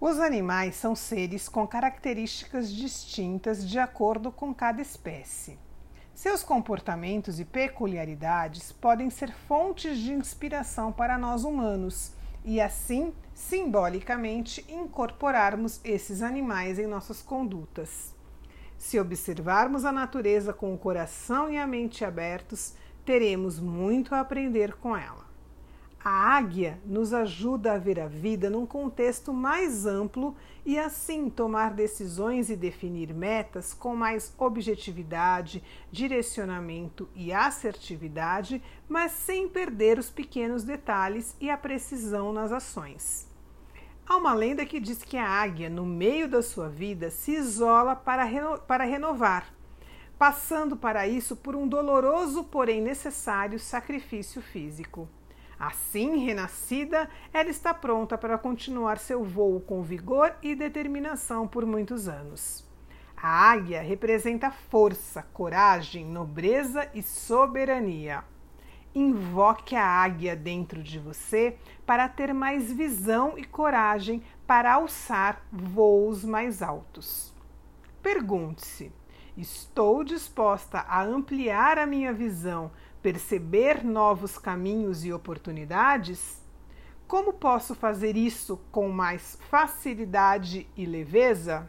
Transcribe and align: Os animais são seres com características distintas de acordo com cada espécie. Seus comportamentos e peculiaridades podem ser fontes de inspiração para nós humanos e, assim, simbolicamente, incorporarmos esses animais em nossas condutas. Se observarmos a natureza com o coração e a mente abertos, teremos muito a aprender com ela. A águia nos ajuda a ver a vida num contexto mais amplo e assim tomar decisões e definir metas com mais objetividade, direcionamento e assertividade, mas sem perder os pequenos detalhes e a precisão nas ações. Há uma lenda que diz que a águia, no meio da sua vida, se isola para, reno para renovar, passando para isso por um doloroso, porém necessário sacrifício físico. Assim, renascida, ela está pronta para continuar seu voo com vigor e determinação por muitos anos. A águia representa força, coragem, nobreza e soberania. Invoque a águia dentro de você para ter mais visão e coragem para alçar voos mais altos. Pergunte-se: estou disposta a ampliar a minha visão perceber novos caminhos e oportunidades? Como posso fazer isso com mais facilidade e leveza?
Os 0.00 0.18
animais 0.18 0.76
são 0.76 0.96
seres 0.96 1.46
com 1.46 1.66
características 1.66 2.72
distintas 2.72 3.68
de 3.68 3.78
acordo 3.78 4.32
com 4.32 4.54
cada 4.54 4.80
espécie. 4.80 5.58
Seus 6.14 6.42
comportamentos 6.42 7.38
e 7.38 7.44
peculiaridades 7.44 8.72
podem 8.72 9.10
ser 9.10 9.30
fontes 9.30 9.98
de 9.98 10.14
inspiração 10.14 10.90
para 10.90 11.18
nós 11.18 11.44
humanos 11.44 12.12
e, 12.42 12.62
assim, 12.62 13.12
simbolicamente, 13.34 14.64
incorporarmos 14.70 15.82
esses 15.84 16.22
animais 16.22 16.78
em 16.78 16.86
nossas 16.86 17.20
condutas. 17.20 18.14
Se 18.78 18.98
observarmos 18.98 19.84
a 19.84 19.92
natureza 19.92 20.54
com 20.54 20.72
o 20.72 20.78
coração 20.78 21.50
e 21.50 21.58
a 21.58 21.66
mente 21.66 22.06
abertos, 22.06 22.72
teremos 23.04 23.60
muito 23.60 24.14
a 24.14 24.20
aprender 24.20 24.76
com 24.76 24.96
ela. 24.96 25.29
A 26.02 26.34
águia 26.34 26.80
nos 26.86 27.12
ajuda 27.12 27.74
a 27.74 27.78
ver 27.78 28.00
a 28.00 28.08
vida 28.08 28.48
num 28.48 28.64
contexto 28.64 29.34
mais 29.34 29.84
amplo 29.84 30.34
e 30.64 30.78
assim 30.78 31.28
tomar 31.28 31.74
decisões 31.74 32.48
e 32.48 32.56
definir 32.56 33.12
metas 33.12 33.74
com 33.74 33.94
mais 33.94 34.34
objetividade, 34.38 35.62
direcionamento 35.92 37.06
e 37.14 37.34
assertividade, 37.34 38.62
mas 38.88 39.12
sem 39.12 39.46
perder 39.46 39.98
os 39.98 40.08
pequenos 40.08 40.64
detalhes 40.64 41.36
e 41.38 41.50
a 41.50 41.56
precisão 41.58 42.32
nas 42.32 42.50
ações. 42.50 43.28
Há 44.06 44.16
uma 44.16 44.32
lenda 44.32 44.64
que 44.64 44.80
diz 44.80 45.02
que 45.02 45.18
a 45.18 45.28
águia, 45.28 45.68
no 45.68 45.84
meio 45.84 46.26
da 46.26 46.42
sua 46.42 46.70
vida, 46.70 47.10
se 47.10 47.32
isola 47.32 47.94
para, 47.94 48.24
reno 48.24 48.58
para 48.60 48.84
renovar, 48.84 49.52
passando 50.18 50.78
para 50.78 51.06
isso 51.06 51.36
por 51.36 51.54
um 51.54 51.68
doloroso, 51.68 52.42
porém 52.44 52.80
necessário 52.80 53.58
sacrifício 53.58 54.40
físico. 54.40 55.06
Assim, 55.60 56.16
renascida, 56.24 57.06
ela 57.34 57.50
está 57.50 57.74
pronta 57.74 58.16
para 58.16 58.38
continuar 58.38 58.96
seu 58.96 59.22
voo 59.22 59.60
com 59.60 59.82
vigor 59.82 60.34
e 60.42 60.54
determinação 60.54 61.46
por 61.46 61.66
muitos 61.66 62.08
anos. 62.08 62.66
A 63.14 63.50
águia 63.50 63.82
representa 63.82 64.50
força, 64.50 65.22
coragem, 65.34 66.06
nobreza 66.06 66.88
e 66.94 67.02
soberania. 67.02 68.24
Invoque 68.94 69.76
a 69.76 69.84
águia 69.84 70.34
dentro 70.34 70.82
de 70.82 70.98
você 70.98 71.58
para 71.84 72.08
ter 72.08 72.32
mais 72.32 72.72
visão 72.72 73.36
e 73.36 73.44
coragem 73.44 74.22
para 74.46 74.72
alçar 74.72 75.42
voos 75.52 76.24
mais 76.24 76.62
altos. 76.62 77.34
Pergunte-se: 78.02 78.90
estou 79.40 80.04
disposta 80.04 80.80
a 80.80 81.02
ampliar 81.02 81.78
a 81.78 81.86
minha 81.86 82.12
visão 82.12 82.70
perceber 83.02 83.82
novos 83.82 84.36
caminhos 84.36 85.04
e 85.04 85.12
oportunidades? 85.12 86.40
Como 87.08 87.32
posso 87.32 87.74
fazer 87.74 88.16
isso 88.16 88.60
com 88.70 88.88
mais 88.88 89.38
facilidade 89.48 90.68
e 90.76 90.86
leveza? 90.86 91.68